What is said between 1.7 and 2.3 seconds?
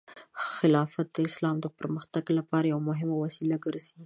پرمختګ